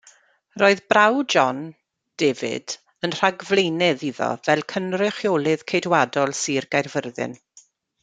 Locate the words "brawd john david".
0.93-2.75